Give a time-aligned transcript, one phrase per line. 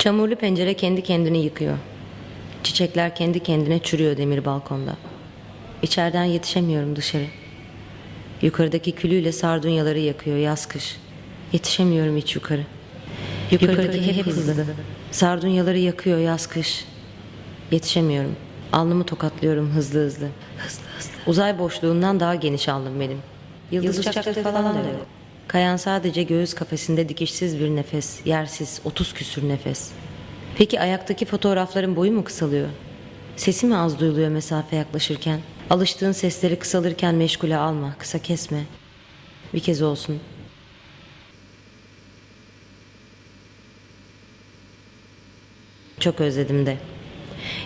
[0.00, 1.78] Çamurlu pencere kendi kendini yıkıyor.
[2.62, 4.96] Çiçekler kendi kendine çürüyor demir balkonda.
[5.82, 7.26] İçeriden yetişemiyorum dışarı.
[8.42, 10.96] Yukarıdaki külüyle sardunyaları yakıyor yaz kış.
[11.52, 12.62] Yetişemiyorum hiç yukarı.
[13.50, 14.64] Yukarıdaki hep hızlı.
[15.10, 16.84] Sardunyaları yakıyor yaz kış.
[17.70, 18.36] Yetişemiyorum.
[18.72, 20.28] Alnımı tokatlıyorum hızlı hızlı.
[20.58, 21.10] Hızlı hızlı.
[21.26, 23.18] Uzay boşluğundan daha geniş alnım benim.
[23.70, 25.06] Yıldız, uçakları falan da yok.
[25.50, 29.90] Kayan sadece göğüs kafesinde dikişsiz bir nefes, yersiz, otuz küsür nefes.
[30.58, 32.68] Peki ayaktaki fotoğrafların boyu mu kısalıyor?
[33.36, 35.40] Sesi mi az duyuluyor mesafe yaklaşırken?
[35.70, 38.64] Alıştığın sesleri kısalırken meşgule alma, kısa kesme.
[39.54, 40.20] Bir kez olsun.
[46.00, 46.76] Çok özledim de.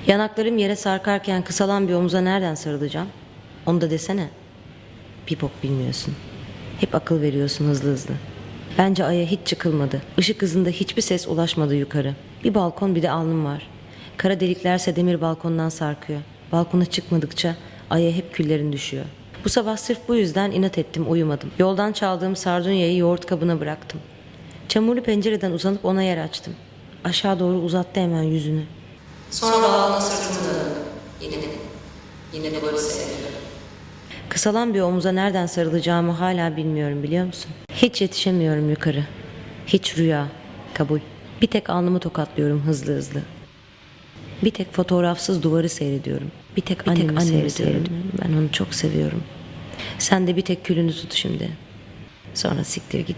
[0.06, 3.08] Yanaklarım yere sarkarken kısalan bir omuza nereden sarılacağım?
[3.66, 4.28] Onu da desene.
[5.30, 6.14] Bir bok bilmiyorsun.
[6.80, 8.14] Hep akıl veriyorsun hızlı hızlı.
[8.78, 10.02] Bence aya hiç çıkılmadı.
[10.18, 12.14] Işık hızında hiçbir ses ulaşmadı yukarı.
[12.44, 13.66] Bir balkon bir de alnım var.
[14.16, 16.20] Kara deliklerse demir balkondan sarkıyor.
[16.52, 17.56] Balkona çıkmadıkça
[17.90, 19.04] aya hep küllerin düşüyor.
[19.44, 21.50] Bu sabah sırf bu yüzden inat ettim uyumadım.
[21.58, 24.00] Yoldan çaldığım sardunyayı yoğurt kabına bıraktım.
[24.68, 26.54] Çamurlu pencereden uzanıp ona yer açtım.
[27.04, 28.62] Aşağı doğru uzattı hemen yüzünü.
[29.30, 30.82] Sonra balona sırtımı döndüm.
[31.20, 31.34] Yine
[32.32, 33.38] yine de böyle seyrediyorum.
[34.34, 37.50] Kısalan bir omuza nereden sarılacağımı hala bilmiyorum biliyor musun?
[37.72, 39.04] Hiç yetişemiyorum yukarı.
[39.66, 40.28] Hiç rüya.
[40.74, 41.00] Kabul.
[41.42, 43.20] Bir tek alnımı tokatlıyorum hızlı hızlı.
[44.44, 46.30] Bir tek fotoğrafsız duvarı seyrediyorum.
[46.56, 48.12] Bir tek bir annemi, annemi seyrediyorum.
[48.24, 49.22] Ben onu çok seviyorum.
[49.98, 51.50] Sen de bir tek külünü tut şimdi.
[52.34, 53.16] Sonra siktir git.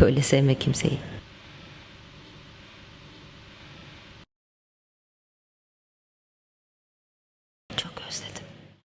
[0.00, 0.98] Böyle sevme kimseyi.